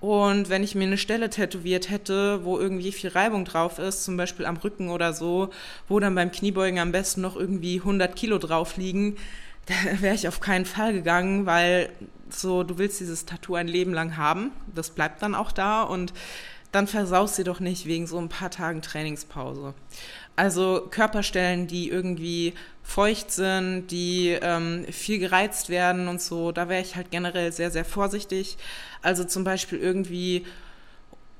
und 0.00 0.50
wenn 0.50 0.62
ich 0.62 0.74
mir 0.74 0.84
eine 0.84 0.98
Stelle 0.98 1.30
tätowiert 1.30 1.88
hätte, 1.88 2.44
wo 2.44 2.58
irgendwie 2.58 2.92
viel 2.92 3.10
Reibung 3.10 3.44
drauf 3.44 3.78
ist, 3.78 4.04
zum 4.04 4.16
Beispiel 4.16 4.44
am 4.44 4.58
Rücken 4.58 4.90
oder 4.90 5.12
so, 5.12 5.50
wo 5.88 5.98
dann 6.00 6.14
beim 6.14 6.30
Kniebeugen 6.30 6.78
am 6.78 6.92
besten 6.92 7.22
noch 7.22 7.36
irgendwie 7.36 7.78
100 7.78 8.14
Kilo 8.14 8.38
drauf 8.38 8.76
liegen, 8.76 9.16
da 9.66 9.74
wäre 10.00 10.14
ich 10.14 10.28
auf 10.28 10.40
keinen 10.40 10.66
Fall 10.66 10.92
gegangen, 10.92 11.46
weil 11.46 11.88
so, 12.28 12.62
du 12.62 12.78
willst 12.78 13.00
dieses 13.00 13.24
Tattoo 13.24 13.54
ein 13.54 13.68
Leben 13.68 13.94
lang 13.94 14.16
haben. 14.16 14.50
Das 14.74 14.90
bleibt 14.90 15.22
dann 15.22 15.34
auch 15.34 15.52
da 15.52 15.82
und 15.82 16.12
dann 16.72 16.86
versaust 16.86 17.36
sie 17.36 17.44
doch 17.44 17.60
nicht 17.60 17.86
wegen 17.86 18.06
so 18.06 18.18
ein 18.18 18.28
paar 18.28 18.50
Tagen 18.50 18.82
Trainingspause. 18.82 19.74
Also 20.36 20.86
Körperstellen, 20.90 21.66
die 21.66 21.88
irgendwie 21.88 22.52
feucht 22.82 23.30
sind, 23.30 23.88
die 23.88 24.38
ähm, 24.40 24.84
viel 24.90 25.18
gereizt 25.18 25.70
werden 25.70 26.08
und 26.08 26.20
so, 26.20 26.52
da 26.52 26.68
wäre 26.68 26.82
ich 26.82 26.94
halt 26.94 27.10
generell 27.10 27.50
sehr, 27.52 27.70
sehr 27.70 27.84
vorsichtig. 27.84 28.58
Also 29.02 29.24
zum 29.24 29.44
Beispiel 29.44 29.78
irgendwie 29.78 30.44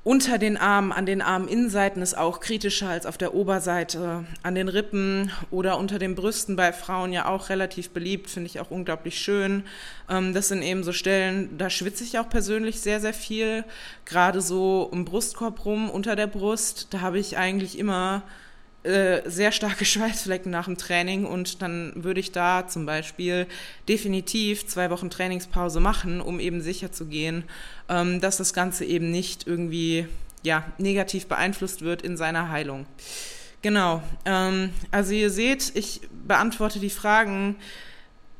unter 0.06 0.38
den 0.38 0.56
Armen, 0.56 0.92
an 0.92 1.04
den 1.04 1.20
Arminnenseiten 1.20 2.00
ist 2.00 2.16
auch 2.16 2.38
kritischer 2.38 2.88
als 2.88 3.06
auf 3.06 3.18
der 3.18 3.34
Oberseite, 3.34 4.24
an 4.44 4.54
den 4.54 4.68
Rippen 4.68 5.32
oder 5.50 5.78
unter 5.78 5.98
den 5.98 6.14
Brüsten 6.14 6.54
bei 6.54 6.72
Frauen 6.72 7.12
ja 7.12 7.26
auch 7.26 7.48
relativ 7.48 7.90
beliebt, 7.90 8.30
finde 8.30 8.46
ich 8.46 8.60
auch 8.60 8.70
unglaublich 8.70 9.18
schön. 9.18 9.64
Ähm, 10.08 10.32
das 10.32 10.46
sind 10.46 10.62
eben 10.62 10.84
so 10.84 10.92
Stellen, 10.92 11.58
da 11.58 11.70
schwitze 11.70 12.04
ich 12.04 12.20
auch 12.20 12.28
persönlich 12.28 12.80
sehr, 12.80 13.00
sehr 13.00 13.14
viel, 13.14 13.64
gerade 14.04 14.40
so 14.40 14.88
um 14.90 15.04
Brustkorb 15.04 15.64
rum, 15.64 15.90
unter 15.90 16.14
der 16.14 16.28
Brust, 16.28 16.86
da 16.90 17.00
habe 17.00 17.18
ich 17.18 17.36
eigentlich 17.36 17.76
immer 17.76 18.22
äh, 18.86 19.28
sehr 19.28 19.52
starke 19.52 19.84
Schweißflecken 19.84 20.50
nach 20.50 20.66
dem 20.66 20.78
Training 20.78 21.26
und 21.26 21.60
dann 21.60 21.92
würde 21.96 22.20
ich 22.20 22.32
da 22.32 22.68
zum 22.68 22.86
Beispiel 22.86 23.46
definitiv 23.88 24.66
zwei 24.66 24.90
Wochen 24.90 25.10
Trainingspause 25.10 25.80
machen, 25.80 26.20
um 26.20 26.38
eben 26.40 26.60
sicher 26.60 26.92
zu 26.92 27.06
gehen, 27.06 27.44
ähm, 27.88 28.20
dass 28.20 28.36
das 28.36 28.54
Ganze 28.54 28.84
eben 28.84 29.10
nicht 29.10 29.46
irgendwie 29.46 30.06
ja, 30.42 30.64
negativ 30.78 31.26
beeinflusst 31.26 31.82
wird 31.82 32.02
in 32.02 32.16
seiner 32.16 32.50
Heilung. 32.50 32.86
Genau, 33.62 34.02
ähm, 34.24 34.70
also 34.92 35.12
ihr 35.12 35.30
seht, 35.30 35.72
ich 35.74 36.02
beantworte 36.26 36.78
die 36.78 36.90
Fragen 36.90 37.56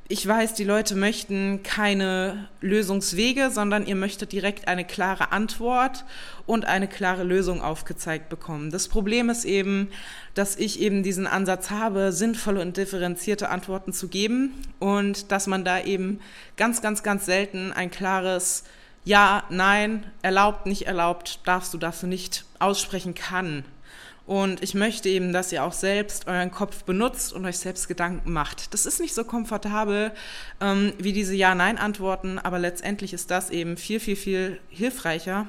ich 0.08 0.26
weiß, 0.26 0.54
die 0.54 0.64
Leute 0.64 0.94
möchten 0.94 1.64
keine 1.64 2.48
Lösungswege, 2.60 3.50
sondern 3.50 3.86
ihr 3.86 3.96
möchtet 3.96 4.30
direkt 4.30 4.68
eine 4.68 4.84
klare 4.84 5.32
Antwort 5.32 6.04
und 6.46 6.64
eine 6.64 6.86
klare 6.86 7.24
Lösung 7.24 7.60
aufgezeigt 7.60 8.28
bekommen. 8.28 8.70
Das 8.70 8.86
Problem 8.86 9.30
ist 9.30 9.44
eben, 9.44 9.88
dass 10.34 10.56
ich 10.56 10.80
eben 10.80 11.02
diesen 11.02 11.26
Ansatz 11.26 11.70
habe, 11.70 12.12
sinnvolle 12.12 12.60
und 12.60 12.76
differenzierte 12.76 13.48
Antworten 13.48 13.92
zu 13.92 14.06
geben 14.06 14.52
und 14.78 15.32
dass 15.32 15.48
man 15.48 15.64
da 15.64 15.80
eben 15.80 16.20
ganz, 16.56 16.82
ganz, 16.82 17.02
ganz 17.02 17.26
selten 17.26 17.72
ein 17.72 17.90
klares 17.90 18.62
Ja, 19.04 19.44
nein, 19.50 20.04
erlaubt, 20.22 20.66
nicht 20.66 20.86
erlaubt, 20.86 21.40
darfst 21.44 21.74
du, 21.74 21.78
darfst 21.78 22.02
du 22.02 22.06
nicht 22.06 22.44
aussprechen 22.58 23.14
kann. 23.14 23.64
Und 24.26 24.60
ich 24.62 24.74
möchte 24.74 25.08
eben, 25.08 25.32
dass 25.32 25.52
ihr 25.52 25.62
auch 25.62 25.72
selbst 25.72 26.26
euren 26.26 26.50
Kopf 26.50 26.82
benutzt 26.82 27.32
und 27.32 27.46
euch 27.46 27.58
selbst 27.58 27.86
Gedanken 27.86 28.32
macht. 28.32 28.74
Das 28.74 28.84
ist 28.84 29.00
nicht 29.00 29.14
so 29.14 29.22
komfortabel 29.22 30.10
ähm, 30.60 30.92
wie 30.98 31.12
diese 31.12 31.34
Ja-Nein-Antworten, 31.34 32.40
aber 32.40 32.58
letztendlich 32.58 33.12
ist 33.12 33.30
das 33.30 33.50
eben 33.50 33.76
viel, 33.76 34.00
viel, 34.00 34.16
viel 34.16 34.60
hilfreicher. 34.68 35.46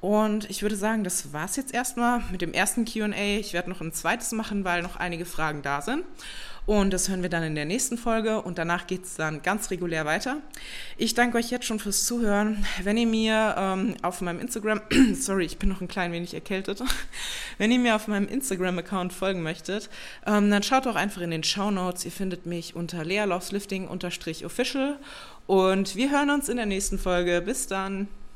Und 0.00 0.48
ich 0.50 0.62
würde 0.62 0.76
sagen, 0.76 1.02
das 1.02 1.32
war's 1.32 1.56
jetzt 1.56 1.72
erstmal 1.74 2.22
mit 2.30 2.42
dem 2.42 2.52
ersten 2.52 2.84
QA. 2.84 3.38
Ich 3.40 3.52
werde 3.52 3.70
noch 3.70 3.80
ein 3.80 3.92
zweites 3.92 4.32
machen, 4.32 4.62
weil 4.62 4.82
noch 4.82 4.96
einige 4.96 5.24
Fragen 5.24 5.62
da 5.62 5.80
sind. 5.80 6.04
Und 6.66 6.92
das 6.92 7.10
hören 7.10 7.22
wir 7.22 7.28
dann 7.28 7.42
in 7.42 7.54
der 7.54 7.66
nächsten 7.66 7.98
Folge 7.98 8.40
und 8.40 8.56
danach 8.56 8.86
geht 8.86 9.04
es 9.04 9.16
dann 9.16 9.42
ganz 9.42 9.70
regulär 9.70 10.06
weiter. 10.06 10.38
Ich 10.96 11.12
danke 11.12 11.36
euch 11.36 11.50
jetzt 11.50 11.66
schon 11.66 11.78
fürs 11.78 12.06
Zuhören. 12.06 12.64
Wenn 12.82 12.96
ihr 12.96 13.06
mir 13.06 13.54
ähm, 13.58 13.96
auf 14.00 14.22
meinem 14.22 14.40
Instagram, 14.40 14.80
sorry, 15.14 15.44
ich 15.44 15.58
bin 15.58 15.68
noch 15.68 15.82
ein 15.82 15.88
klein 15.88 16.12
wenig 16.12 16.32
erkältet, 16.32 16.82
wenn 17.58 17.70
ihr 17.70 17.78
mir 17.78 17.94
auf 17.94 18.08
meinem 18.08 18.28
Instagram-Account 18.28 19.12
folgen 19.12 19.42
möchtet, 19.42 19.90
ähm, 20.26 20.50
dann 20.50 20.62
schaut 20.62 20.86
doch 20.86 20.96
einfach 20.96 21.20
in 21.20 21.32
den 21.32 21.44
Show 21.44 21.70
Notes. 21.70 22.06
Ihr 22.06 22.12
findet 22.12 22.46
mich 22.46 22.74
unter 22.74 23.04
lealovslifting-official 23.04 24.98
und 25.46 25.96
wir 25.96 26.10
hören 26.10 26.30
uns 26.30 26.48
in 26.48 26.56
der 26.56 26.66
nächsten 26.66 26.98
Folge. 26.98 27.42
Bis 27.44 27.66
dann. 27.66 28.08